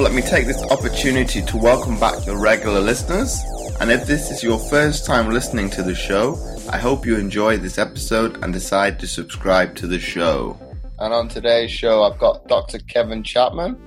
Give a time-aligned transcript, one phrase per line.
[0.00, 3.38] let me take this opportunity to welcome back your regular listeners.
[3.80, 6.38] And if this is your first time listening to the show,
[6.72, 10.58] I hope you enjoy this episode and decide to subscribe to the show.
[11.00, 12.78] And on today's show, I've got Dr.
[12.78, 13.78] Kevin Chapman.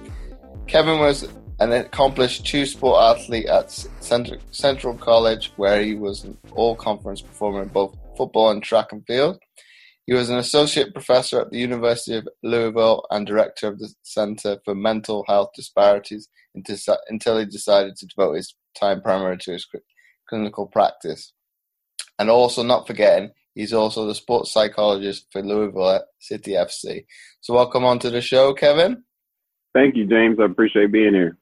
[0.67, 1.27] Kevin was
[1.59, 7.63] an accomplished two sport athlete at Centre College, where he was an all conference performer
[7.63, 9.39] in both football and track and field.
[10.05, 14.57] He was an associate professor at the University of Louisville and director of the Center
[14.65, 19.67] for Mental Health Disparities until he decided to devote his time primarily to his
[20.27, 21.33] clinical practice.
[22.19, 27.05] And also, not forgetting, he's also the sports psychologist for Louisville City FC.
[27.41, 29.03] So, welcome on to the show, Kevin.
[29.73, 30.37] Thank you, James.
[30.39, 31.37] I appreciate being here.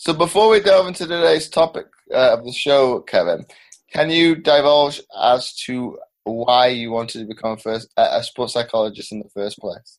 [0.00, 3.44] So before we delve into today's topic uh, of the show, Kevin,
[3.92, 9.20] can you divulge as to why you wanted to become first, a sports psychologist in
[9.20, 9.98] the first place?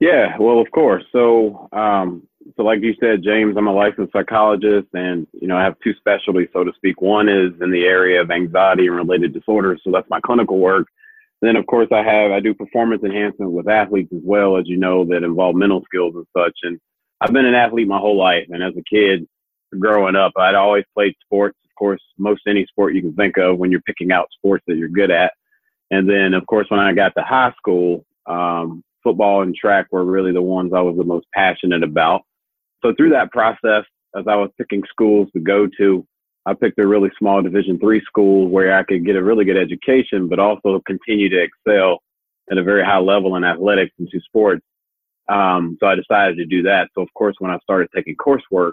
[0.00, 1.04] Yeah, well, of course.
[1.12, 2.26] So, um,
[2.56, 5.94] so like you said, James, I'm a licensed psychologist, and you know I have two
[5.94, 7.00] specialties, so to speak.
[7.00, 10.86] One is in the area of anxiety and related disorders, so that's my clinical work.
[11.40, 14.76] then, of course, I have I do performance enhancement with athletes as well, as you
[14.76, 16.58] know, that involve mental skills and such.
[16.64, 16.80] And
[17.20, 19.26] I've been an athlete my whole life, and as a kid
[19.78, 21.58] growing up, I'd always played sports.
[21.76, 24.88] Course, most any sport you can think of when you're picking out sports that you're
[24.88, 25.32] good at.
[25.90, 30.04] And then, of course, when I got to high school, um, football and track were
[30.04, 32.22] really the ones I was the most passionate about.
[32.82, 33.84] So through that process,
[34.16, 36.06] as I was picking schools to go to,
[36.46, 39.56] I picked a really small Division three school where I could get a really good
[39.56, 42.02] education, but also continue to excel
[42.50, 44.64] at a very high level in athletics and two sports.
[45.28, 46.90] Um, so I decided to do that.
[46.94, 48.72] So of course, when I started taking coursework,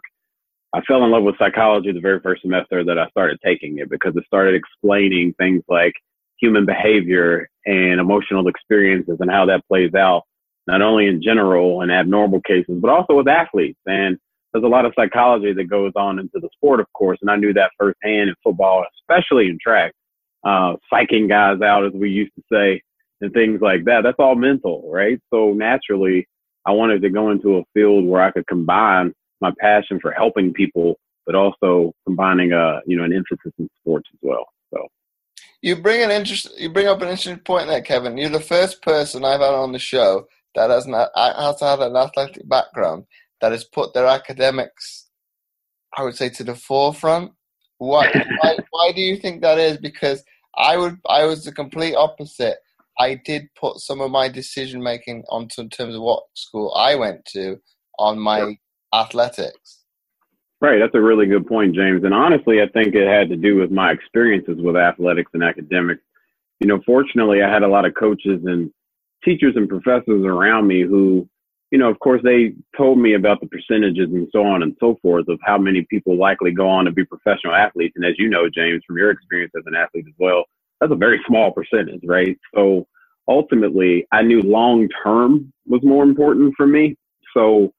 [0.74, 3.90] I fell in love with psychology the very first semester that I started taking it
[3.90, 5.94] because it started explaining things like
[6.40, 10.24] human behavior and emotional experiences and how that plays out,
[10.68, 13.80] not only in general and abnormal cases, but also with athletes.
[13.86, 14.18] And
[14.54, 17.20] there's a lot of psychology that goes on into the sport, of course.
[17.22, 19.94] And I knew that firsthand in football, especially in track,
[20.46, 22.82] uh, psyching guys out, as we used to say,
[23.20, 24.02] and things like that.
[24.03, 25.20] That's all mental, right?
[25.34, 26.28] So naturally,
[26.66, 30.53] I wanted to go into a field where I could combine my passion for helping
[30.53, 34.46] people, but also combining a uh, you know an emphasis in sports as well.
[34.74, 34.88] So
[35.62, 36.50] you bring an interest.
[36.57, 38.18] You bring up an interesting point there, Kevin.
[38.18, 41.96] You're the first person I've had on the show that has not has had an
[41.96, 43.06] athletic background
[43.41, 45.09] that has put their academics,
[45.97, 47.31] I would say, to the forefront.
[47.78, 48.08] Why,
[48.41, 49.78] why, why do you think that is?
[49.78, 50.23] Because
[50.56, 52.58] I would, I was the complete opposite.
[53.00, 56.96] I did put some of my decision making onto in terms of what school I
[56.96, 57.58] went to
[57.97, 58.56] on my sure.
[58.94, 59.79] Athletics.
[60.59, 62.03] Right, that's a really good point, James.
[62.03, 66.03] And honestly, I think it had to do with my experiences with athletics and academics.
[66.59, 68.72] You know, fortunately, I had a lot of coaches and
[69.25, 71.28] teachers and professors around me who,
[71.72, 75.00] you know, of course, they told me about the percentages and so on and so
[75.02, 77.94] forth of how many people likely go on to be professional athletes.
[77.96, 80.44] And as you know, James, from your experience as an athlete as well,
[80.79, 82.38] that's a very small percentage, right?
[82.53, 82.85] So
[83.28, 86.97] ultimately, I knew long term was more important for me.
[87.34, 87.73] So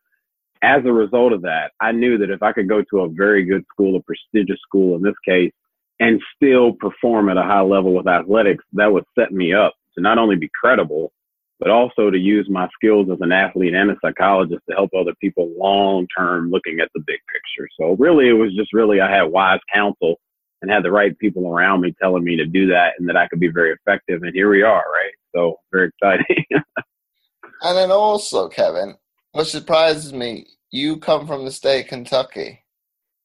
[0.63, 3.45] as a result of that, I knew that if I could go to a very
[3.45, 5.53] good school, a prestigious school in this case,
[6.01, 10.03] and still perform at a high level with athletics, that would set me up to
[10.03, 11.13] not only be credible,
[11.59, 15.15] but also to use my skills as an athlete and a psychologist to help other
[15.21, 17.69] people long term looking at the big picture.
[17.79, 20.17] So really, it was just really, I had wise counsel
[20.61, 23.29] and had the right people around me telling me to do that and that I
[23.29, 24.23] could be very effective.
[24.23, 25.13] And here we are, right?
[25.35, 26.45] So very exciting.
[27.63, 28.97] and then also, Kevin,
[29.33, 32.61] what surprises me, you come from the state of Kentucky.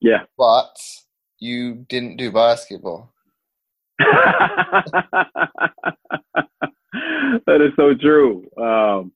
[0.01, 0.23] Yeah.
[0.37, 0.75] But
[1.39, 3.13] you didn't do basketball.
[3.99, 4.83] that
[7.47, 8.47] is so true.
[8.57, 9.11] Um,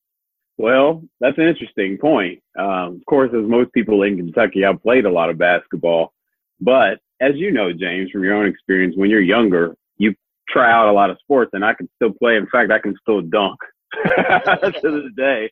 [0.58, 2.42] well, that's an interesting point.
[2.58, 6.14] Um, of course, as most people in Kentucky, I played a lot of basketball,
[6.60, 10.14] but as you know, James, from your own experience, when you're younger, you
[10.50, 12.36] try out a lot of sports, and I can still play.
[12.36, 13.60] In fact, I can still dunk
[13.94, 15.50] to this day.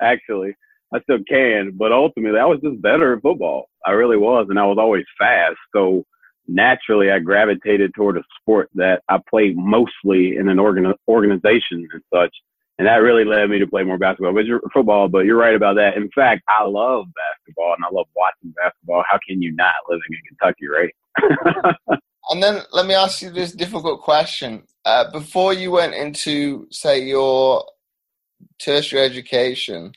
[0.00, 0.54] Actually,
[0.94, 3.68] I still can, but ultimately, I was just better at football.
[3.86, 5.56] I really was, and I was always fast.
[5.74, 6.04] So
[6.46, 12.02] naturally, I gravitated toward a sport that I played mostly in an organ- organization and
[12.12, 12.34] such.
[12.78, 15.08] And that really led me to play more basketball, but you're, football.
[15.08, 15.96] But you're right about that.
[15.96, 19.04] In fact, I love basketball and I love watching basketball.
[19.08, 21.98] How can you not living in Kentucky, right?
[22.30, 24.64] and then let me ask you this difficult question.
[24.84, 27.64] Uh, before you went into, say, your
[28.58, 29.92] tertiary education,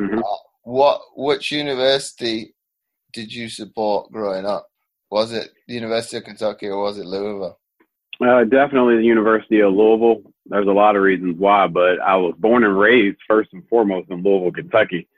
[0.00, 0.18] mm-hmm.
[0.18, 2.54] uh, what which university
[3.12, 4.68] did you support growing up?
[5.10, 7.58] Was it the University of Kentucky or was it Louisville?
[8.20, 10.22] Uh, definitely the University of Louisville.
[10.46, 14.10] There's a lot of reasons why, but I was born and raised first and foremost
[14.10, 15.08] in Louisville, Kentucky.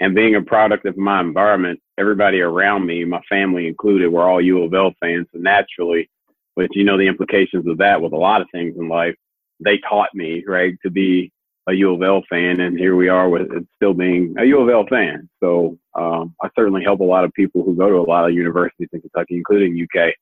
[0.00, 4.40] And being a product of my environment, everybody around me, my family included, were all
[4.40, 5.26] U of L fans.
[5.32, 6.10] So naturally,
[6.54, 9.14] which you know the implications of that with a lot of things in life,
[9.60, 11.32] they taught me, right, to be
[11.68, 12.60] a U of L fan.
[12.60, 15.28] And here we are with it still being a U of L fan.
[15.40, 18.34] So um, I certainly help a lot of people who go to a lot of
[18.34, 20.14] universities in Kentucky, including UK.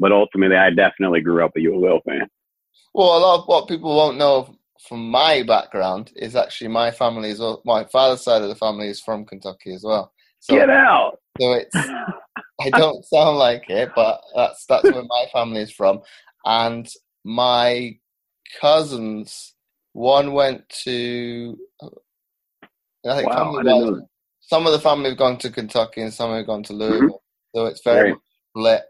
[0.00, 2.28] But ultimately, I definitely grew up a U of L fan.
[2.94, 4.56] Well, a lot of what people won't know
[4.86, 9.00] from my background is actually my family is my father's side of the family is
[9.00, 10.12] from Kentucky as well.
[10.40, 11.18] So, Get out!
[11.40, 11.74] So it's
[12.60, 16.00] I don't sound like it, but that's that's where my family is from,
[16.44, 16.88] and
[17.24, 17.98] my
[18.60, 19.54] cousins.
[19.98, 21.58] One went to.
[21.82, 23.94] I think wow, I
[24.40, 26.82] some of the family have gone to Kentucky and some have gone to mm-hmm.
[26.82, 27.58] Louisville, mm-hmm.
[27.58, 28.20] so it's very right.
[28.50, 28.82] split.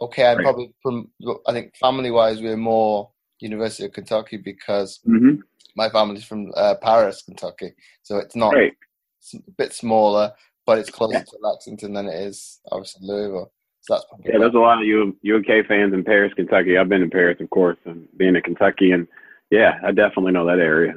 [0.00, 0.44] Okay, I'm right.
[0.44, 1.10] probably from.
[1.46, 3.10] I think family wise, we're more
[3.40, 5.42] University of Kentucky because mm-hmm.
[5.76, 7.74] my family's from uh, Paris, Kentucky.
[8.02, 8.72] So it's not right.
[9.20, 10.32] it's a bit smaller,
[10.64, 11.24] but it's closer yeah.
[11.24, 13.52] to Lexington than it is obviously Louisville.
[13.82, 14.38] So that's yeah.
[14.38, 16.78] There's a lot of U- UK fans in Paris, Kentucky.
[16.78, 19.06] I've been in Paris, of course, and being a Kentuckian,
[19.50, 20.94] yeah, I definitely know that area.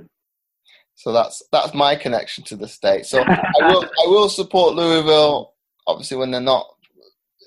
[0.96, 3.06] So that's that's my connection to the state.
[3.06, 5.54] So I will I will support Louisville,
[5.88, 6.68] obviously when they're not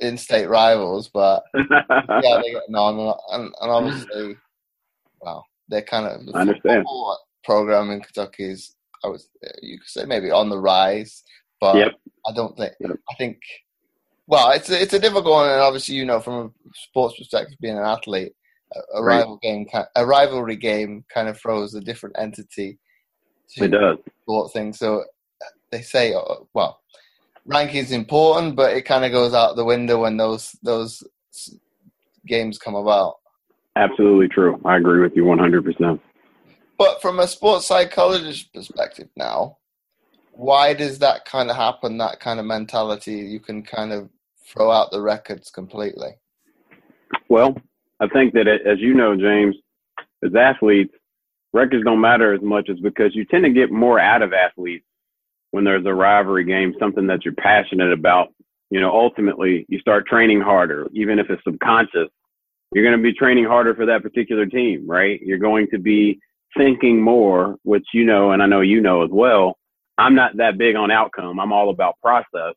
[0.00, 4.36] in-state rivals, but yeah, they're on, and, and obviously
[5.20, 6.86] wow, they're kind of the I understand.
[7.44, 8.74] program in Kentucky is
[9.04, 9.28] I was
[9.60, 11.22] you could say maybe on the rise,
[11.60, 11.92] but yep.
[12.26, 12.92] I don't think yep.
[13.10, 13.38] I think
[14.26, 17.58] well it's a, it's a difficult one, and obviously you know from a sports perspective,
[17.60, 18.32] being an athlete,
[18.94, 19.18] a, right.
[19.18, 19.66] rival game,
[19.96, 22.78] a rivalry game, kind of throws a different entity.
[23.56, 24.72] To it does sport thing.
[24.72, 25.04] So
[25.70, 26.22] they say, uh,
[26.54, 26.80] well,
[27.44, 31.02] ranking is important, but it kind of goes out the window when those those
[32.26, 33.16] games come about.
[33.76, 34.60] Absolutely true.
[34.64, 35.98] I agree with you 100%.
[36.78, 39.56] But from a sports psychologist perspective now,
[40.32, 43.14] why does that kind of happen, that kind of mentality?
[43.14, 44.10] You can kind of
[44.46, 46.10] throw out the records completely.
[47.28, 47.56] Well,
[48.02, 49.56] I think that, as you know, James,
[50.24, 50.94] as athletes,
[51.52, 54.84] records don't matter as much as because you tend to get more out of athletes
[55.52, 58.34] when there's a rivalry game, something that you're passionate about.
[58.70, 62.08] You know, ultimately, you start training harder, even if it's subconscious
[62.72, 65.20] you're going to be training harder for that particular team, right?
[65.20, 66.18] You're going to be
[66.56, 69.58] thinking more, which you know, and I know you know as well.
[69.98, 71.38] I'm not that big on outcome.
[71.38, 72.54] I'm all about process.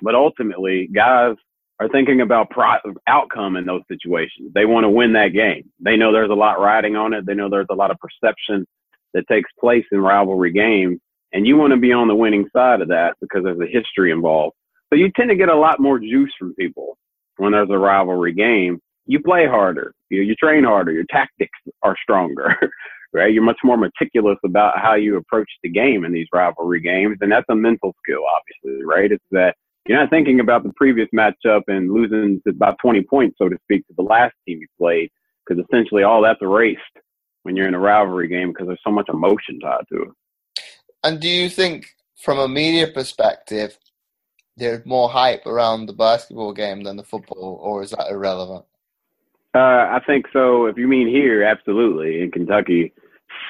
[0.00, 1.36] But ultimately, guys
[1.82, 4.52] are thinking about pro- outcome in those situations.
[4.54, 5.70] They want to win that game.
[5.80, 7.26] They know there's a lot riding on it.
[7.26, 8.66] They know there's a lot of perception
[9.14, 10.98] that takes place in rivalry games.
[11.32, 14.12] And you want to be on the winning side of that because there's a history
[14.12, 14.54] involved.
[14.90, 16.98] So you tend to get a lot more juice from people
[17.38, 21.96] when there's a rivalry game you play harder, you, you train harder, your tactics are
[22.02, 22.54] stronger,
[23.12, 23.32] right?
[23.32, 27.18] You're much more meticulous about how you approach the game in these rivalry games.
[27.20, 29.10] And that's a mental skill, obviously, right?
[29.10, 29.56] It's that
[29.86, 33.86] you're not thinking about the previous matchup and losing about 20 points, so to speak,
[33.88, 35.10] to the last team you played,
[35.46, 36.80] because essentially all that's erased
[37.42, 40.08] when you're in a rivalry game because there's so much emotion tied to it.
[41.02, 43.76] And do you think, from a media perspective,
[44.56, 48.64] there's more hype around the basketball game than the football, or is that irrelevant?
[49.54, 50.66] Uh, I think so.
[50.66, 52.22] If you mean here, absolutely.
[52.22, 52.92] In Kentucky,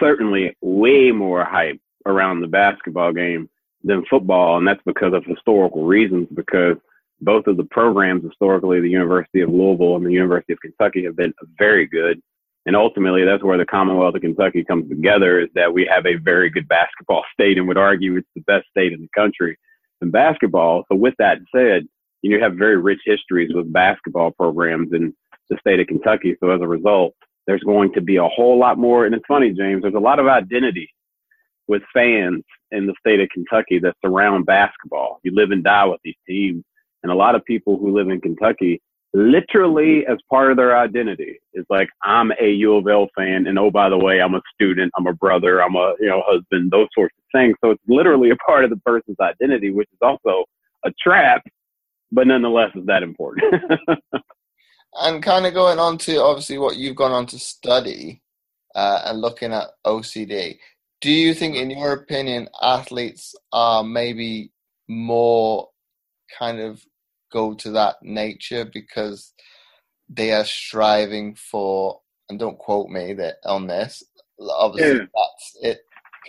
[0.01, 3.49] certainly way more hype around the basketball game
[3.85, 6.29] than football, and that's because of historical reasons.
[6.35, 6.77] Because
[7.21, 11.17] both of the programs historically, the University of Louisville and the University of Kentucky, have
[11.17, 12.21] been very good.
[12.65, 16.15] And ultimately, that's where the Commonwealth of Kentucky comes together is that we have a
[16.15, 19.59] very good basketball state and would argue it's the best state in the country
[20.01, 20.85] in basketball.
[20.91, 21.87] So, with that said,
[22.23, 24.93] you have very rich histories with basketball programs.
[24.93, 25.15] in
[25.53, 26.37] the state of Kentucky.
[26.41, 27.15] So as a result,
[27.47, 29.05] there's going to be a whole lot more.
[29.05, 30.89] And it's funny, James, there's a lot of identity
[31.69, 35.21] with fans in the state of Kentucky that surround basketball.
[35.23, 36.65] You live and die with these teams.
[37.03, 38.81] And a lot of people who live in Kentucky,
[39.13, 43.47] literally as part of their identity, is like, I'm a U of L fan.
[43.47, 46.23] And oh, by the way, I'm a student, I'm a brother, I'm a, you know,
[46.27, 47.57] husband, those sorts of things.
[47.63, 50.45] So it's literally a part of the person's identity, which is also
[50.85, 51.43] a trap,
[52.11, 53.55] but nonetheless is that important.
[54.95, 58.23] and kind of going on to obviously what you've gone on to study
[58.75, 60.59] uh, and looking at OCD,
[61.03, 64.53] do you think, in your opinion, athletes are maybe
[64.89, 65.69] more
[66.39, 66.83] kind of
[67.33, 69.35] go to that nature because
[70.09, 74.03] they are striving for, and don't quote me that on this,
[74.39, 75.07] obviously yeah.
[75.15, 75.81] that's it,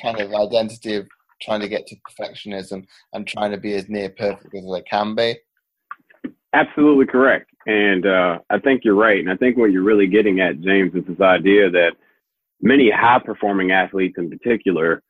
[0.01, 1.07] kind of identity of
[1.41, 5.13] trying to get to perfectionism and trying to be as near perfect as they can
[5.13, 5.35] be.
[6.53, 7.51] Absolutely correct.
[7.67, 9.19] And uh, I think you're right.
[9.19, 11.91] And I think what you're really getting at, James, is this idea that
[12.63, 15.01] many high performing athletes in particular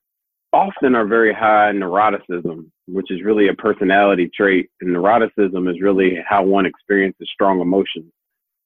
[0.51, 4.69] often are very high in neuroticism, which is really a personality trait.
[4.81, 8.11] And neuroticism is really how one experiences strong emotions.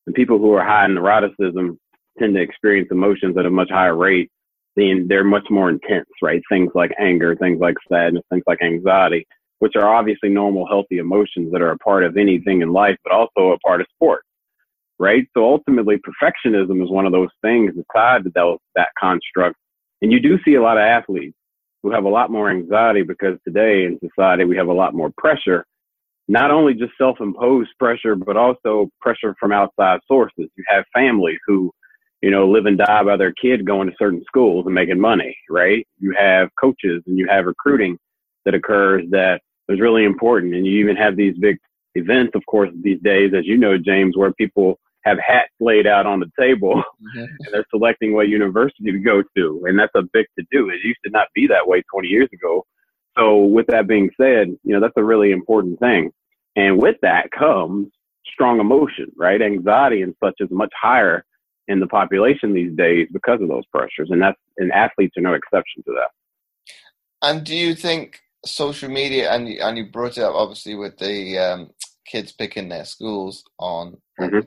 [0.05, 1.77] And people who are high in neuroticism
[2.17, 4.29] tend to experience emotions at a much higher rate.
[4.77, 6.41] Then they're much more intense, right?
[6.49, 9.25] Things like anger, things like sadness, things like anxiety,
[9.59, 13.11] which are obviously normal, healthy emotions that are a part of anything in life, but
[13.11, 14.23] also a part of sport,
[14.99, 15.25] right?
[15.35, 19.55] So ultimately, perfectionism is one of those things that's tied to that, that construct.
[20.01, 21.35] And you do see a lot of athletes
[21.83, 25.11] who have a lot more anxiety because today in society we have a lot more
[25.17, 25.65] pressure,
[26.27, 30.49] not only just self-imposed pressure, but also pressure from outside sources.
[30.55, 31.71] You have families who,
[32.21, 35.37] you know, live and die by their kid going to certain schools and making money,
[35.49, 35.87] right?
[35.99, 37.97] You have coaches and you have recruiting
[38.45, 40.55] that occurs that is really important.
[40.55, 41.57] And you even have these big
[41.95, 46.05] events, of course, these days, as you know, James, where people have hats laid out
[46.05, 47.19] on the table mm-hmm.
[47.19, 49.63] and they're selecting what university to go to.
[49.65, 50.69] And that's a big to do.
[50.69, 52.65] It used to not be that way 20 years ago.
[53.17, 56.11] So with that being said, you know, that's a really important thing.
[56.55, 57.87] And with that comes
[58.31, 59.41] strong emotion, right?
[59.41, 61.25] Anxiety and such is much higher
[61.67, 64.09] in the population these days because of those pressures.
[64.11, 66.09] And that's, and athletes are no exception to that.
[67.21, 71.37] And do you think social media, and, and you brought it up obviously with the
[71.37, 71.71] um,
[72.05, 74.39] kids picking their schools on mm-hmm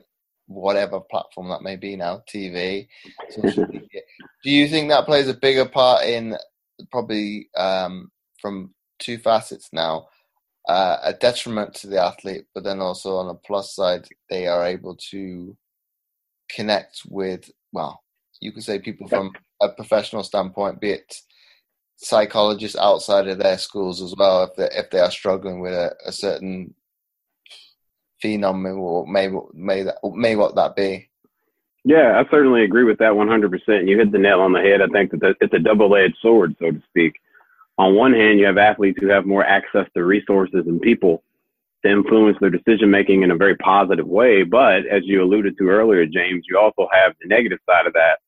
[0.53, 2.87] whatever platform that may be now, TV,
[3.29, 4.01] social media.
[4.43, 6.37] Do you think that plays a bigger part in
[6.91, 10.07] probably um, from two facets now?
[10.67, 14.63] Uh, a detriment to the athlete, but then also on a plus side, they are
[14.63, 15.57] able to
[16.55, 18.03] connect with, well,
[18.41, 19.31] you could say people from
[19.61, 21.15] a professional standpoint, be it
[21.97, 25.95] psychologists outside of their schools as well, if they if they are struggling with a,
[26.05, 26.73] a certain
[28.23, 31.09] phenom or may may that may what that be?
[31.83, 33.87] Yeah, I certainly agree with that 100%.
[33.87, 34.81] You hit the nail on the head.
[34.81, 37.13] I think that it's a double-edged sword, so to speak.
[37.79, 41.23] On one hand, you have athletes who have more access to resources and people
[41.83, 44.43] to influence their decision making in a very positive way.
[44.43, 48.19] But as you alluded to earlier, James, you also have the negative side of that.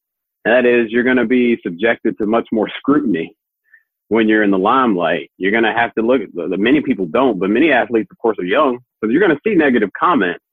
[0.46, 3.36] And that is you're going to be subjected to much more scrutiny
[4.14, 5.32] when you're in the limelight.
[5.38, 8.18] You're going to have to look at the many people don't, but many athletes, of
[8.20, 8.78] course, are young.
[9.00, 10.44] So you're going to see negative comments,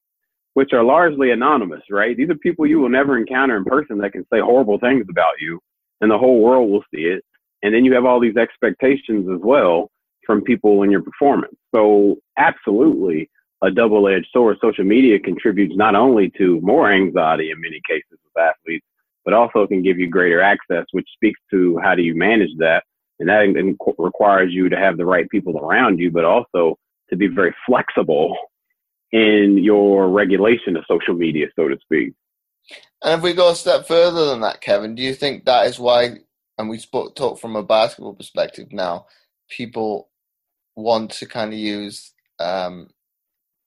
[0.54, 2.16] which are largely anonymous, right?
[2.16, 5.34] These are people you will never encounter in person that can say horrible things about
[5.40, 5.60] you
[6.00, 7.22] and the whole world will see it.
[7.62, 9.90] And then you have all these expectations as well
[10.26, 11.54] from people in your performance.
[11.74, 13.28] So absolutely
[13.62, 14.56] a double edged sword.
[14.62, 18.86] Social media contributes not only to more anxiety in many cases with athletes,
[19.26, 22.84] but also can give you greater access, which speaks to how do you manage that
[23.20, 26.78] and that requires you to have the right people around you, but also
[27.10, 28.36] to be very flexible
[29.12, 32.14] in your regulation of social media, so to speak.
[33.02, 35.78] And if we go a step further than that, Kevin, do you think that is
[35.78, 36.18] why,
[36.58, 39.06] and we spoke, talk from a basketball perspective now,
[39.48, 40.08] people
[40.76, 42.88] want to kind of use um,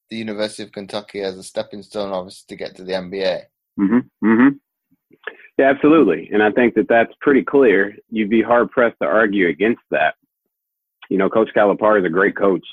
[0.09, 3.41] the University of Kentucky as a stepping stone, obviously, to get to the NBA?
[3.79, 4.27] Mm-hmm.
[4.27, 4.49] Mm-hmm.
[5.57, 6.29] Yeah, absolutely.
[6.33, 7.95] And I think that that's pretty clear.
[8.09, 10.15] You'd be hard pressed to argue against that.
[11.09, 12.65] You know, Coach Calipari is a great coach.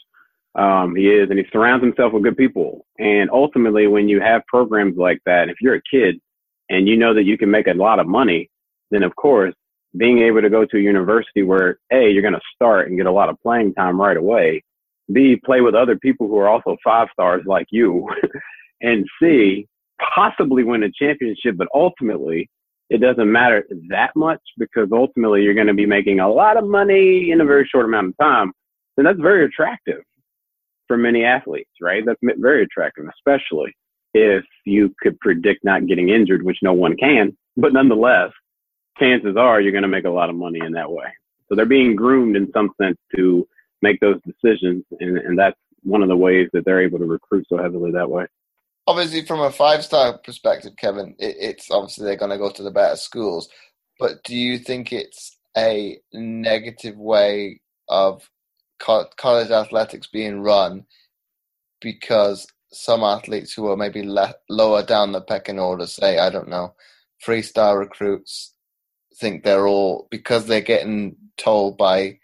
[0.54, 2.86] Um, he is, and he surrounds himself with good people.
[2.98, 6.20] And ultimately, when you have programs like that, if you're a kid
[6.70, 8.50] and you know that you can make a lot of money,
[8.90, 9.54] then of course,
[9.96, 13.06] being able to go to a university where A, you're going to start and get
[13.06, 14.62] a lot of playing time right away,
[15.12, 18.08] B, play with other people who are also five stars like you,
[18.80, 19.66] and C,
[20.14, 22.48] possibly win a championship, but ultimately
[22.90, 26.66] it doesn't matter that much because ultimately you're going to be making a lot of
[26.66, 28.52] money in a very short amount of time.
[28.96, 30.02] And that's very attractive
[30.88, 32.02] for many athletes, right?
[32.04, 33.72] That's very attractive, especially
[34.12, 37.36] if you could predict not getting injured, which no one can.
[37.56, 38.32] But nonetheless,
[38.98, 41.06] chances are you're going to make a lot of money in that way.
[41.48, 43.46] So they're being groomed in some sense to
[43.82, 44.84] make those decisions.
[44.98, 48.10] And, and that's one of the ways that they're able to recruit so heavily that
[48.10, 48.26] way
[48.90, 52.64] obviously from a five star perspective, Kevin, it, it's obviously they're going to go to
[52.64, 53.50] the better schools.
[54.00, 58.28] But do you think it's a negative way of
[58.80, 60.86] co- college athletics being run
[61.82, 66.50] because some athletes who are maybe le- lower down the pecking order, say I don't
[66.50, 66.74] know,
[67.24, 68.54] three star recruits,
[69.16, 72.18] think they're all because they're getting told by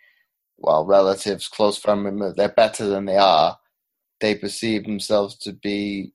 [0.58, 3.58] well relatives, close family, they're better than they are.
[4.20, 6.12] They perceive themselves to be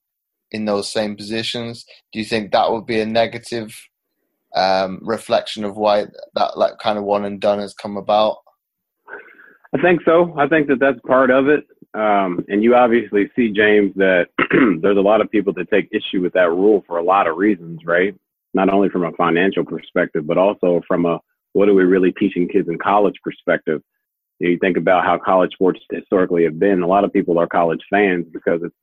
[0.51, 1.85] in those same positions.
[2.11, 3.73] Do you think that would be a negative
[4.55, 8.37] um, reflection of why that like kind of one and done has come about?
[9.73, 10.35] I think so.
[10.37, 11.65] I think that that's part of it.
[11.93, 14.27] Um, and you obviously see James that
[14.81, 17.37] there's a lot of people that take issue with that rule for a lot of
[17.37, 18.15] reasons, right?
[18.53, 21.19] Not only from a financial perspective, but also from a
[21.53, 23.81] what are we really teaching kids in college perspective.
[24.39, 26.81] You, you think about how college sports historically have been.
[26.81, 28.75] A lot of people are college fans because it's,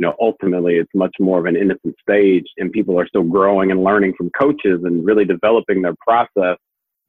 [0.00, 3.70] you know, ultimately it's much more of an innocent stage, and people are still growing
[3.70, 6.56] and learning from coaches and really developing their process,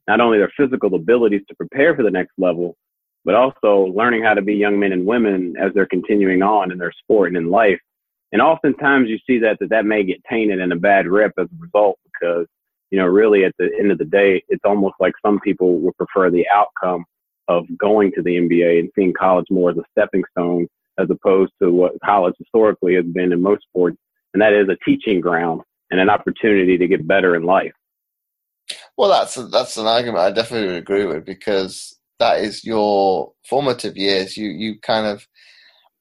[0.06, 2.76] not only their physical abilities to prepare for the next level,
[3.24, 6.76] but also learning how to be young men and women as they're continuing on in
[6.76, 7.80] their sport and in life.
[8.30, 11.46] And oftentimes you see that that, that may get tainted in a bad rep as
[11.46, 12.46] a result because,
[12.90, 15.96] you know, really at the end of the day, it's almost like some people would
[15.96, 17.06] prefer the outcome
[17.48, 20.68] of going to the NBA and seeing college more as a stepping stone
[20.98, 23.96] as opposed to what college historically has been in most sports.
[24.34, 27.72] And that is a teaching ground and an opportunity to get better in life.
[28.96, 33.96] Well, that's a, that's an argument I definitely agree with because that is your formative
[33.96, 34.36] years.
[34.36, 35.26] You you kind of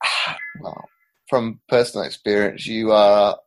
[0.62, 0.86] well,
[1.30, 3.38] from personal experience, you are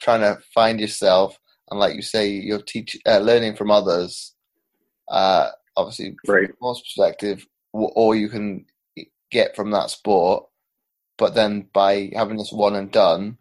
[0.00, 1.38] trying to find yourself,
[1.70, 4.34] and like you say, you're teach uh, learning from others.
[5.08, 6.48] Uh, obviously, right.
[6.58, 8.64] from a perspective, or you can
[9.30, 10.44] get from that sport.
[11.18, 13.38] But then by having this one and done,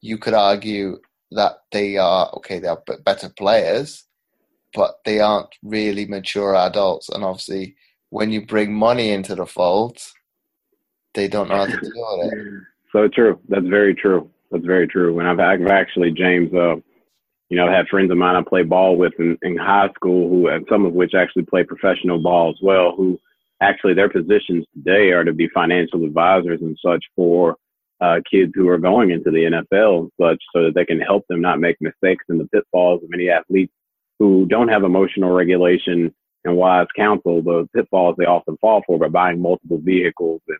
[0.00, 0.98] you could argue
[1.32, 2.58] that they are okay.
[2.58, 4.04] They are better players,
[4.74, 7.76] but they aren't really mature adults, and obviously
[8.10, 9.98] when you bring money into the fold,
[11.14, 12.62] they don't know how to deal with it.
[12.92, 13.38] So true.
[13.48, 14.30] That's very true.
[14.50, 15.18] That's very true.
[15.18, 16.76] And I've, I've actually, James, uh,
[17.50, 20.48] you know, had friends of mine I played ball with in, in high school who,
[20.48, 23.18] and some of which actually play professional ball as well, who
[23.60, 27.56] actually their positions today are to be financial advisors and such for
[28.00, 31.24] uh, kids who are going into the NFL and such so that they can help
[31.28, 33.72] them not make mistakes in the pitfalls of any athletes
[34.18, 36.14] who don't have emotional regulation
[36.44, 40.58] and wise counsel the pitfalls they often fall for by buying multiple vehicles and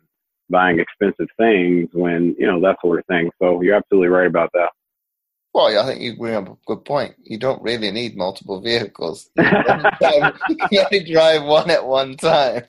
[0.49, 3.29] buying expensive things when you know that sort of thing.
[3.41, 4.69] So you're absolutely right about that.
[5.53, 7.15] Well, I think you bring up a good point.
[7.23, 9.29] You don't really need multiple vehicles.
[9.37, 10.39] You only drive,
[10.71, 12.63] you only drive one at one time.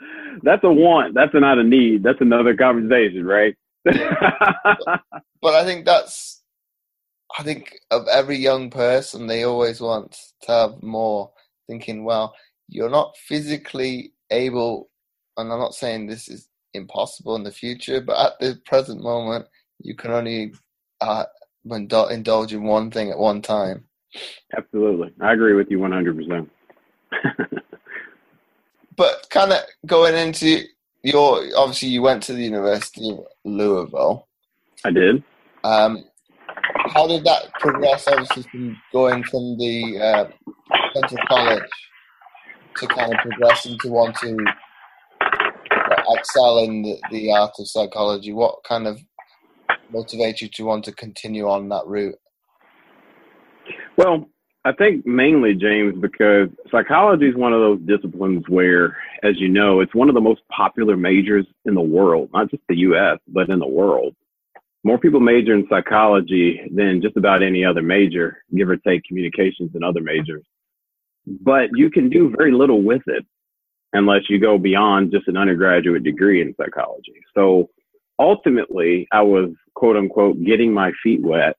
[0.42, 1.14] That's a want.
[1.14, 2.02] That's not a need.
[2.02, 3.54] That's another conversation, right?
[3.84, 3.96] but,
[5.42, 6.42] but I think that's.
[7.38, 11.30] I think of every young person, they always want to have more
[11.68, 12.34] thinking, well,
[12.68, 14.90] you're not physically able,
[15.36, 19.46] and I'm not saying this is impossible in the future, but at the present moment,
[19.80, 20.52] you can only
[21.00, 21.24] uh,
[22.10, 23.84] indulge in one thing at one time.
[24.56, 25.12] Absolutely.
[25.20, 26.48] I agree with you 100%.
[29.00, 30.62] but kind of going into
[31.02, 34.28] your, obviously, you went to the University of Louisville.
[34.84, 35.24] I did.
[35.64, 36.04] Um,
[36.92, 40.28] how did that progress, obviously, from going from the uh,
[40.92, 41.62] Centre College
[42.76, 44.36] to kind of progressing to want to
[46.18, 48.34] excel in the, the art of psychology?
[48.34, 49.00] What kind of
[49.90, 52.18] motivates you to want to continue on that route?
[53.96, 54.28] Well,
[54.64, 59.80] I think mainly, James, because psychology is one of those disciplines where, as you know,
[59.80, 63.48] it's one of the most popular majors in the world, not just the US, but
[63.48, 64.14] in the world.
[64.84, 69.70] More people major in psychology than just about any other major, give or take communications
[69.74, 70.44] and other majors
[71.26, 73.24] but you can do very little with it
[73.92, 77.20] unless you go beyond just an undergraduate degree in psychology.
[77.34, 77.68] So
[78.18, 81.56] ultimately, I was quote unquote getting my feet wet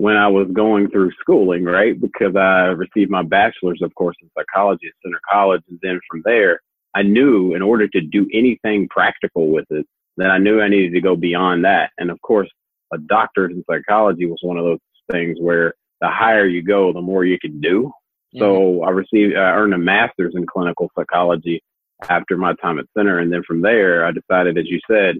[0.00, 2.00] when I was going through schooling, right?
[2.00, 5.60] Because I received my bachelor's, of course, in psychology at Centre College.
[5.68, 6.60] And then from there,
[6.94, 9.86] I knew in order to do anything practical with it,
[10.16, 11.90] that I knew I needed to go beyond that.
[11.98, 12.48] And of course,
[12.94, 14.78] a doctorate in psychology was one of those
[15.12, 17.92] things where the higher you go, the more you can do.
[18.38, 18.88] So mm-hmm.
[18.88, 21.62] I received, I earned a master's in clinical psychology
[22.08, 25.16] after my time at Centre, and then from there, I decided, as you said,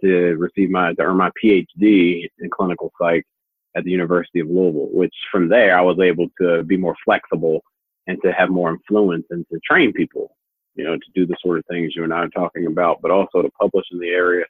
[0.00, 3.24] to receive my to earn my PhD in clinical psych
[3.76, 4.88] at the University of Louisville.
[4.92, 7.62] Which from there, I was able to be more flexible
[8.06, 10.36] and to have more influence and to train people,
[10.74, 13.10] you know, to do the sort of things you and I are talking about, but
[13.10, 14.44] also to publish in the area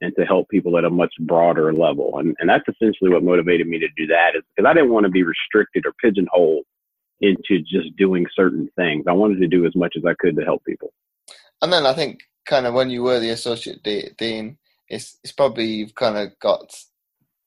[0.00, 2.18] and to help people at a much broader level.
[2.18, 5.04] And, and that's essentially what motivated me to do that is because I didn't want
[5.04, 6.64] to be restricted or pigeonholed
[7.20, 9.04] into just doing certain things.
[9.08, 10.92] I wanted to do as much as I could to help people.
[11.62, 14.58] And then I think kind of when you were the associate dean,
[14.88, 16.74] it's it's probably you've kind of got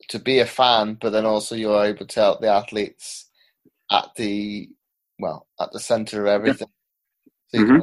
[0.10, 3.30] to be a fan, but then also you're able to help the athletes
[3.92, 4.70] at the
[5.20, 6.68] well at the center of everything.
[7.50, 7.80] So you mm-hmm.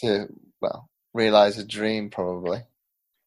[0.00, 2.62] can to well realize a dream probably.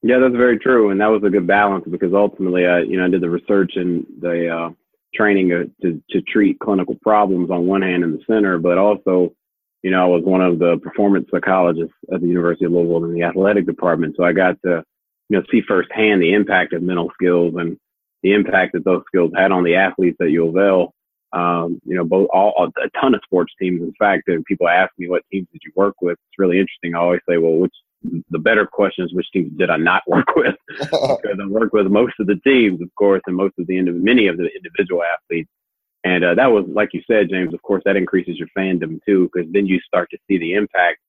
[0.04, 3.06] Yeah, that's very true, and that was a good balance because ultimately, I you know
[3.06, 4.70] I did the research and the uh,
[5.14, 5.50] training
[5.82, 9.34] to, to treat clinical problems on one hand in the center, but also,
[9.84, 13.14] you know, I was one of the performance psychologists at the University of Louisville in
[13.14, 14.16] the athletic department.
[14.18, 14.84] So I got to,
[15.30, 17.78] you know, see firsthand the impact of mental skills and
[18.28, 20.94] the impact that those skills had on the athletes at U of L.
[21.34, 23.82] Um, you know, both all a ton of sports teams.
[23.82, 26.14] In fact, and people ask me what teams did you work with.
[26.14, 26.96] It's really interesting.
[26.96, 27.74] I always say, well, which
[28.30, 30.56] the better question is which teams did I not work with?
[30.70, 34.28] because I worked with most of the teams, of course, and most of the many
[34.28, 35.50] of the individual athletes.
[36.04, 37.54] And uh, that was, like you said, James.
[37.54, 41.00] Of course, that increases your fandom too, because then you start to see the impact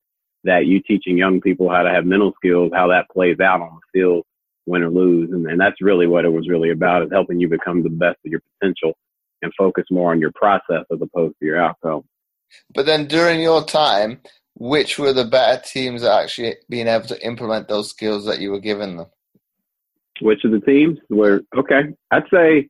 [0.44, 3.78] that you teaching young people how to have mental skills, how that plays out on
[3.81, 4.24] the field,
[4.68, 7.48] win or lose, and, and that's really what it was really about, is helping you
[7.48, 8.96] become the best of your potential
[9.42, 12.04] and focus more on your process as opposed to your outcome.
[12.74, 14.20] But then during your time,
[14.59, 18.50] which were the better teams at actually being able to implement those skills that you
[18.50, 19.07] were giving them?
[20.20, 21.94] Which of the teams were okay?
[22.11, 22.68] I'd say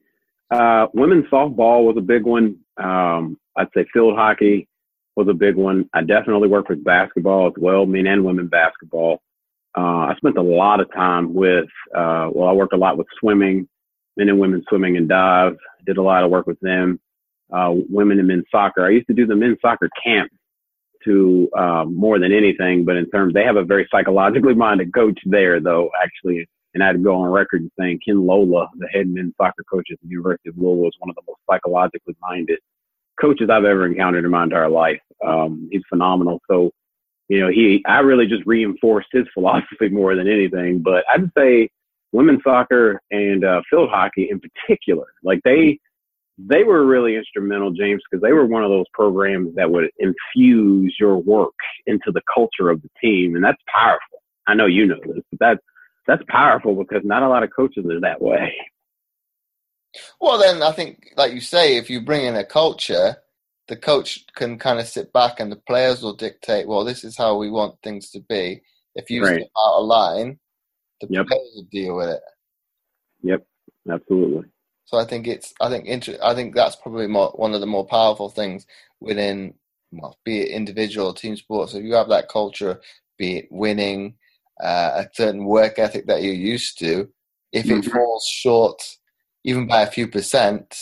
[0.51, 2.59] uh, women's softball was a big one.
[2.77, 4.69] Um, I'd say field hockey
[5.17, 5.89] was a big one.
[5.95, 9.23] I definitely worked with basketball as well, men and women basketball.
[9.79, 13.07] Uh, I spent a lot of time with, uh, well, I worked a lot with
[13.21, 13.69] swimming,
[14.17, 15.57] men and women swimming and dive.
[15.87, 16.99] Did a lot of work with them.
[17.53, 18.85] Uh, women and men's soccer.
[18.85, 20.33] I used to do the men's soccer camp
[21.05, 25.19] to um, more than anything, but in terms, they have a very psychologically minded coach
[25.25, 26.49] there, though, actually.
[26.75, 29.65] And I had to go on record and saying Ken Lolla, the head men's soccer
[29.71, 32.59] coach at the University of Louisville, is one of the most psychologically minded
[33.21, 35.01] coaches I've ever encountered in my entire life.
[35.25, 36.41] Um, he's phenomenal.
[36.51, 36.73] So,
[37.29, 40.81] you know, he, I really just reinforced his philosophy more than anything.
[40.81, 41.71] But I'd say
[42.13, 45.79] women's soccer and uh, field hockey in particular, like they,
[46.39, 50.95] they were really instrumental, James, because they were one of those programs that would infuse
[50.99, 51.55] your work
[51.87, 54.23] into the culture of the team, and that's powerful.
[54.47, 55.61] I know you know this, but that's
[56.07, 58.55] that's powerful because not a lot of coaches are that way.
[60.21, 63.17] Well, then I think, like you say, if you bring in a culture,
[63.69, 66.67] the coach can kind of sit back and the players will dictate.
[66.67, 68.63] Well, this is how we want things to be.
[68.95, 69.41] If you right.
[69.41, 70.39] step out of line,
[71.01, 71.27] the yep.
[71.27, 72.21] players will deal with it.
[73.23, 73.47] Yep,
[73.91, 74.49] absolutely.
[74.87, 77.67] So I think it's I think inter- I think that's probably more, one of the
[77.67, 78.67] more powerful things
[79.01, 79.55] within
[79.93, 81.75] well, be it individual or team sports.
[81.75, 82.81] If you have that culture,
[83.19, 84.15] be it winning,
[84.63, 87.09] uh, a certain work ethic that you're used to,
[87.53, 87.91] if it mm-hmm.
[87.91, 88.83] falls short,
[89.45, 90.75] even by a few percent,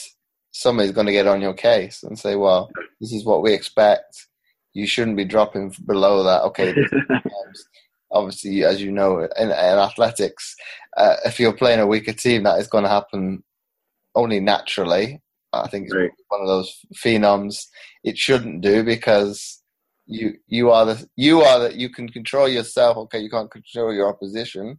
[0.56, 4.26] somebody's going to get on your case and say, "Well, this is what we expect.
[4.72, 6.74] You shouldn't be dropping below that." Okay.
[8.10, 10.54] obviously, as you know, in, in athletics,
[10.96, 13.42] uh, if you're playing a weaker team, that is going to happen
[14.14, 15.20] only naturally.
[15.52, 16.10] I think it's right.
[16.28, 17.66] one of those phenoms.
[18.04, 19.62] It shouldn't do because
[20.06, 22.96] you you are the you are that you can control yourself.
[22.96, 24.78] Okay, you can't control your opposition,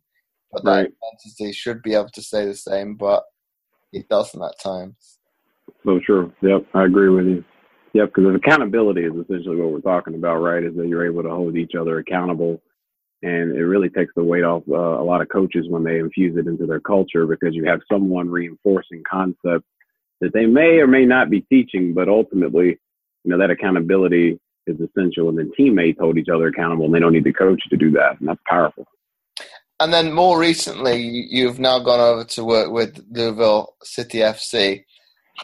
[0.52, 0.92] but that right.
[1.14, 2.96] entity should be able to say the same.
[2.96, 3.24] But
[3.92, 5.17] it doesn't at times.
[5.88, 6.34] So true.
[6.42, 7.46] Yep, I agree with you.
[7.94, 10.64] Yep, because accountability is essentially what we're talking about, right?
[10.64, 12.62] Is that you're able to hold each other accountable
[13.24, 16.38] and it really takes the weight off uh, a lot of coaches when they infuse
[16.38, 19.66] it into their culture because you have someone reinforcing concepts
[20.22, 22.78] that they may or may not be teaching, but ultimately,
[23.24, 25.30] you know, that accountability is essential.
[25.30, 27.92] And then teammates hold each other accountable and they don't need the coach to do
[27.92, 28.20] that.
[28.20, 28.86] And that's powerful.
[29.80, 34.84] And then more recently, you've now gone over to work with Louisville City FC.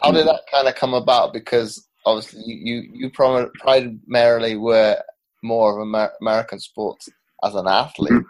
[0.02, 1.32] How did that kind of come about?
[1.32, 4.96] Because obviously, you you primarily were
[5.42, 7.08] more of an American sports
[7.44, 8.12] as an athlete.
[8.12, 8.28] Mm-hmm.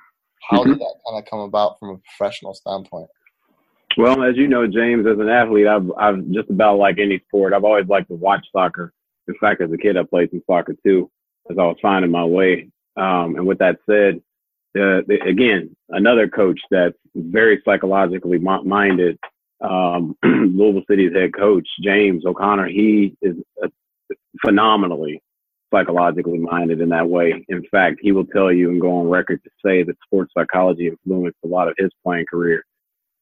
[0.50, 0.80] How did mm-hmm.
[0.80, 3.08] that kind of come about from a professional standpoint?
[3.96, 7.52] Well, as you know, James, as an athlete, I've I've just about like any sport.
[7.52, 8.92] I've always liked to watch soccer.
[9.28, 11.10] In fact, as a kid, I played some soccer too,
[11.50, 12.68] as I was finding my way.
[12.96, 14.20] Um, and with that said,
[14.76, 19.18] uh, again, another coach that's very psychologically minded,
[19.60, 22.68] um, Louisville City's head coach James O'Connor.
[22.68, 23.68] He is a,
[24.44, 25.22] phenomenally
[25.72, 27.44] psychologically minded in that way.
[27.48, 30.88] In fact, he will tell you and go on record to say that sports psychology
[30.88, 32.64] influenced a lot of his playing career.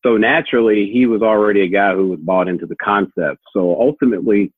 [0.05, 3.41] So naturally, he was already a guy who was bought into the concept.
[3.53, 4.53] So ultimately,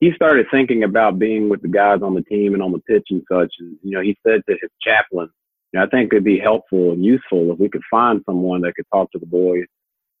[0.00, 3.06] he started thinking about being with the guys on the team and on the pitch
[3.10, 3.52] and such.
[3.58, 5.28] And, you know, he said to his chaplain,
[5.78, 9.12] I think it'd be helpful and useful if we could find someone that could talk
[9.12, 9.66] to the boys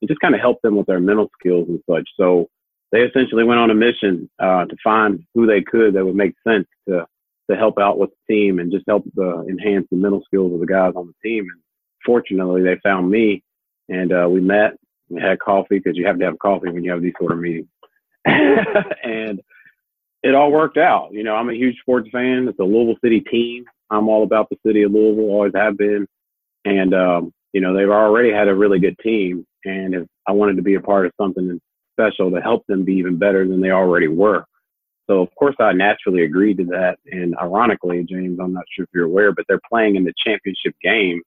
[0.00, 2.08] and just kind of help them with their mental skills and such.
[2.18, 2.48] So
[2.92, 6.34] they essentially went on a mission uh, to find who they could that would make
[6.46, 7.06] sense to
[7.48, 10.58] to help out with the team and just help uh, enhance the mental skills of
[10.58, 11.44] the guys on the team.
[11.44, 11.60] And
[12.04, 13.42] fortunately, they found me,
[13.88, 14.72] and uh, we met.
[15.08, 17.38] We had coffee because you have to have coffee when you have these sort of
[17.38, 17.68] meetings,
[18.24, 19.40] and
[20.24, 21.10] it all worked out.
[21.12, 22.48] You know, I'm a huge sports fan.
[22.48, 23.64] It's a Louisville City team.
[23.90, 26.08] I'm all about the city of Louisville, always have been,
[26.64, 29.46] and um, you know they've already had a really good team.
[29.66, 31.60] And if I wanted to be a part of something
[31.92, 34.44] special to help them be even better than they already were,
[35.08, 36.98] so of course I naturally agreed to that.
[37.06, 40.74] And ironically, James, I'm not sure if you're aware, but they're playing in the championship
[40.82, 41.20] game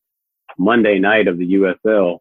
[0.58, 2.20] Monday night of the USL,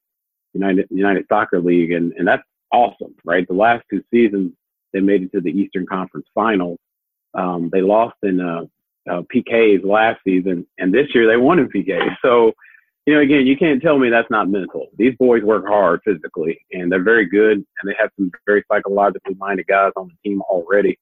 [0.54, 3.46] United United Soccer League, and and that's awesome, right?
[3.48, 4.52] The last two seasons,
[4.92, 6.78] they made it to the Eastern Conference Finals.
[7.35, 8.64] Um, they lost in uh,
[9.11, 12.16] uh, PKs last season, and this year they won in PKs.
[12.22, 12.52] So,
[13.09, 14.88] you know, again, you can't tell me that's not mental.
[14.99, 19.35] These boys work hard physically, and they're very good, and they have some very psychologically
[19.38, 20.99] minded guys on the team already.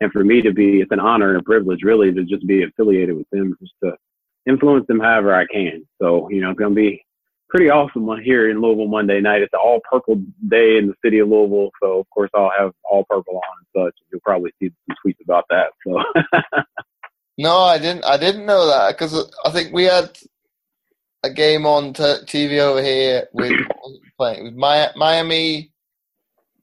[0.00, 2.62] And for me to be, it's an honor and a privilege, really, to just be
[2.62, 3.92] affiliated with them, just to
[4.46, 5.86] influence them however I can.
[6.00, 7.04] So, you know, it's going to be
[7.50, 9.42] pretty awesome here in Louisville Monday night.
[9.42, 11.70] It's an all purple day in the city of Louisville.
[11.82, 13.94] So, of course, I'll have all purple on and such.
[14.10, 15.72] You'll probably see some tweets about that.
[15.86, 16.62] So,
[17.36, 18.06] no, I didn't.
[18.06, 20.16] I didn't know that because I think we had
[21.22, 23.52] a game on t- TV over here with
[24.16, 25.70] playing with Miami.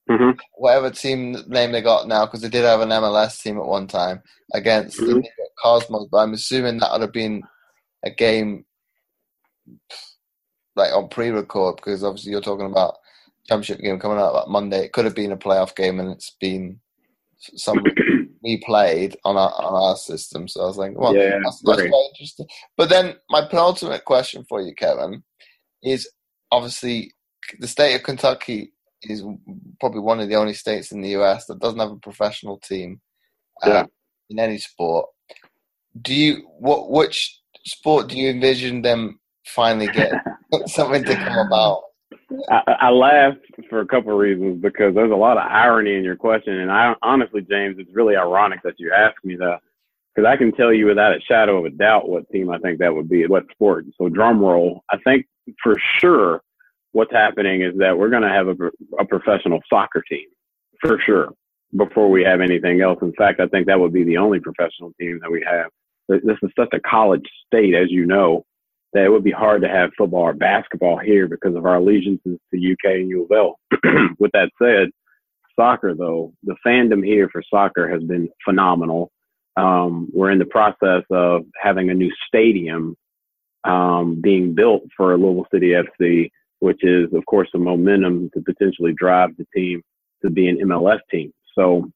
[0.10, 0.40] Mm-hmm.
[0.56, 3.86] Whatever team name they got now, because they did have an MLS team at one
[3.86, 5.20] time against mm-hmm.
[5.20, 5.30] the
[5.62, 7.44] Cosmos, but I'm assuming that would have been
[8.04, 8.66] a game
[10.76, 12.96] like on pre-record because obviously you're talking about
[13.48, 14.86] championship game coming out that Monday.
[14.86, 16.80] It could have been a playoff game and it's been
[17.38, 17.78] some
[18.44, 20.48] we played on our on our system.
[20.48, 22.48] So I was like, well, yeah, that's, that's quite interesting.
[22.78, 25.24] But then my penultimate question for you, Kevin,
[25.84, 26.10] is
[26.52, 27.14] obviously
[27.60, 28.74] the state of Kentucky
[29.04, 29.24] is
[29.80, 33.00] probably one of the only states in the US that doesn't have a professional team
[33.64, 33.86] uh, yeah.
[34.30, 35.08] in any sport.
[36.02, 40.12] Do you what which sport do you envision them finally get
[40.68, 41.82] something to come about?
[42.50, 43.36] I, I laugh
[43.70, 46.72] for a couple of reasons because there's a lot of irony in your question, and
[46.72, 49.60] I honestly, James, it's really ironic that you asked me that
[50.16, 52.80] because I can tell you without a shadow of a doubt what team I think
[52.80, 53.86] that would be, what sport.
[53.98, 54.84] So drum roll.
[54.90, 55.28] I think
[55.62, 56.42] for sure
[56.92, 58.56] what's happening is that we're going to have a,
[59.00, 60.26] a professional soccer team
[60.82, 61.30] for sure
[61.78, 62.98] before we have anything else.
[63.02, 65.70] In fact, I think that would be the only professional team that we have.
[66.08, 68.44] This is such a college state, as you know,
[68.94, 72.40] that it would be hard to have football or basketball here because of our allegiances
[72.54, 73.60] to UK and U of L.
[74.20, 74.90] With that said,
[75.56, 79.12] soccer though, the fandom here for soccer has been phenomenal.
[79.58, 82.96] Um, we're in the process of having a new stadium
[83.66, 88.94] um, being built for Louisville City FC, which is of course a momentum to potentially
[88.98, 89.82] drive the team
[90.24, 91.32] to be an MLS team.
[91.56, 91.92] So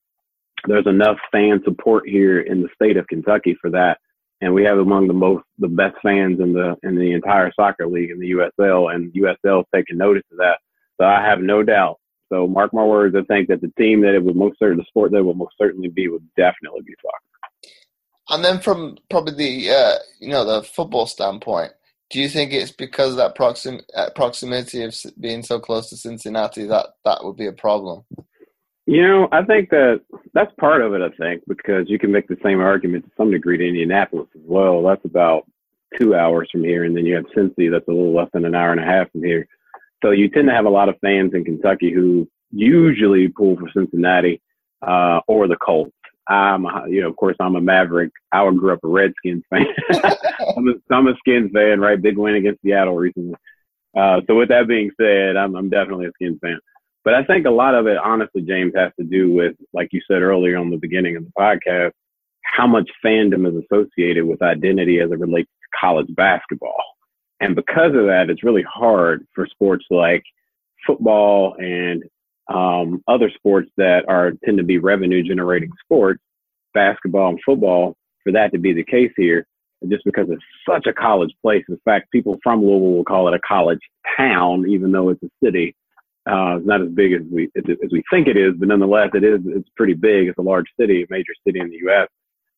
[0.67, 3.97] there's enough fan support here in the state of Kentucky for that
[4.43, 7.87] and we have among the most the best fans in the in the entire soccer
[7.87, 10.57] league in the USL, and USL is taking notice of that.
[10.99, 11.99] So I have no doubt.
[12.29, 14.87] So mark my words, I think that the team that it would most certainly the
[14.87, 17.73] sport that would most certainly be would definitely be soccer.
[18.29, 21.71] And then from probably the uh, you know the football standpoint,
[22.09, 25.97] do you think it's because of that proxim- uh, proximity of being so close to
[25.97, 28.03] Cincinnati that that would be a problem?
[28.85, 30.01] You know, I think that
[30.33, 31.01] that's part of it.
[31.01, 34.41] I think because you can make the same argument to some degree to Indianapolis as
[34.43, 34.83] well.
[34.83, 35.47] That's about
[35.97, 37.71] two hours from here, and then you have Cincy.
[37.71, 39.47] That's a little less than an hour and a half from here.
[40.03, 43.69] So you tend to have a lot of fans in Kentucky who usually pull for
[43.73, 44.41] Cincinnati
[44.85, 45.93] uh, or the Colts.
[46.27, 48.11] I'm, you know, of course, I'm a Maverick.
[48.31, 49.65] I grew up a Redskins fan.
[50.57, 52.01] I'm, a, I'm a Skins fan, right?
[52.01, 53.35] Big win against Seattle recently.
[53.95, 56.59] Uh, so with that being said, I'm, I'm definitely a Skins fan.
[57.03, 60.01] But I think a lot of it, honestly, James, has to do with, like you
[60.07, 61.91] said earlier on the beginning of the podcast,
[62.43, 66.83] how much fandom is associated with identity as it relates to college basketball.
[67.41, 70.23] And because of that, it's really hard for sports like
[70.87, 72.03] football and
[72.47, 76.21] um, other sports that are tend to be revenue generating sports,
[76.73, 79.45] basketball and football, for that to be the case here,
[79.89, 81.63] just because it's such a college place.
[81.67, 83.81] In fact, people from Louisville will call it a college
[84.17, 85.75] town, even though it's a city.
[86.29, 89.23] Uh, it's not as big as we as we think it is, but nonetheless, it
[89.23, 89.41] is.
[89.45, 90.29] It's pretty big.
[90.29, 92.07] It's a large city, a major city in the U.S.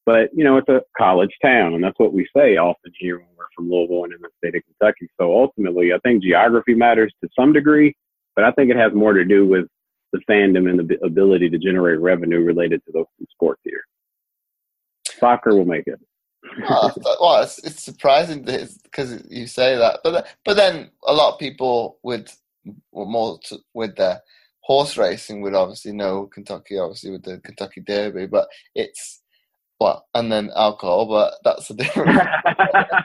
[0.06, 3.28] But you know, it's a college town, and that's what we say often here when
[3.36, 5.08] we're from Louisville and in the state of Kentucky.
[5.19, 7.95] So ultimately, I think geography matters to some degree,
[8.36, 9.65] but I think it has more to do with
[10.13, 13.84] the fandom and the ability to generate revenue related to those sports here.
[15.19, 15.99] Soccer will make it.
[16.67, 21.39] uh, well, it's, it's surprising because you say that, but but then a lot of
[21.39, 22.30] people would
[22.93, 24.21] more to, with the
[24.62, 29.21] horse racing would obviously know Kentucky, obviously with the Kentucky Derby, but it's
[29.80, 32.17] well, and then alcohol, but that's a different.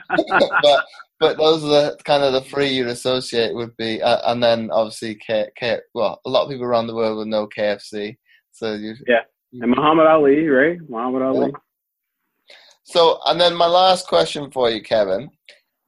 [0.09, 0.85] but
[1.19, 4.71] but those are the kind of the three you'd associate would be, uh, and then
[4.71, 5.79] obviously K, K.
[5.93, 8.17] Well, a lot of people around the world would know KFC.
[8.53, 9.21] So you, yeah,
[9.59, 10.77] and Muhammad Ali, right?
[10.89, 11.47] Muhammad Ali.
[11.47, 12.55] Yeah.
[12.83, 15.29] So, and then my last question for you, Kevin,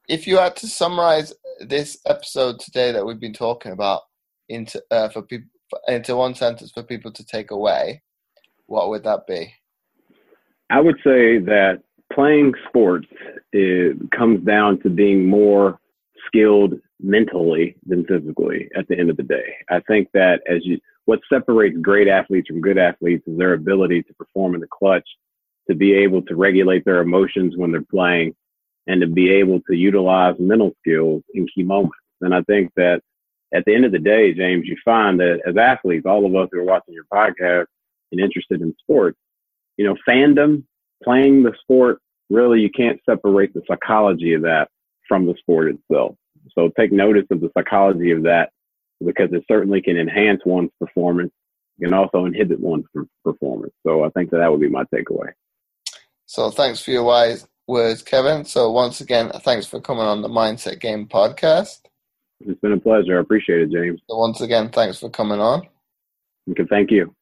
[0.08, 1.34] if you had to summarize
[1.70, 4.02] this episode today that we've been talking about
[4.50, 5.50] into uh, for people
[5.88, 8.02] into one sentence for people to take away,
[8.68, 9.54] what would that be?
[10.70, 13.08] I would say that playing sports
[14.16, 15.80] comes down to being more
[16.28, 19.56] skilled mentally than physically at the end of the day.
[19.70, 24.04] I think that as you what separates great athletes from good athletes is their ability
[24.04, 25.08] to perform in the clutch,
[25.70, 28.34] to be able to regulate their emotions when they're playing,
[28.88, 31.98] and to be able to utilize mental skills in key moments.
[32.22, 33.02] And I think that
[33.54, 36.50] at the end of the day, James, you find that as athletes, all of us
[36.52, 37.66] who are watching your podcast
[38.12, 39.18] and interested in sports,
[39.78, 40.64] you know, fandom,
[41.04, 44.70] playing the sport, really you can't separate the psychology of that
[45.08, 46.16] from the sport itself.
[46.56, 48.50] So take notice of the psychology of that
[49.04, 51.32] because it certainly can enhance one's performance.
[51.82, 52.86] Can also inhibit one's
[53.26, 53.74] performance.
[53.86, 55.32] So I think that that would be my takeaway.
[56.28, 58.46] So thanks for your wise words, Kevin.
[58.46, 61.82] So once again, thanks for coming on the Mindset Game podcast.
[62.40, 63.18] It's been a pleasure.
[63.18, 64.00] I appreciate it, James.
[64.10, 65.68] So once again, thanks for coming on.
[66.50, 67.14] Okay, thank you.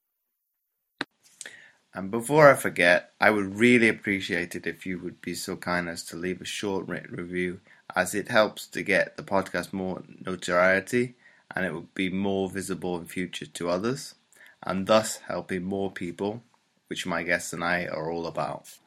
[1.93, 5.89] And before I forget, I would really appreciate it if you would be so kind
[5.89, 7.59] as to leave a short written review,
[7.95, 11.15] as it helps to get the podcast more notoriety
[11.55, 14.15] and it would be more visible in future to others,
[14.63, 16.43] and thus helping more people,
[16.87, 18.77] which my guests and I are all about.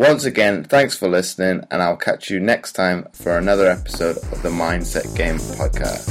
[0.00, 4.42] Once again, thanks for listening, and I'll catch you next time for another episode of
[4.42, 6.08] the Mindset Game Podcast.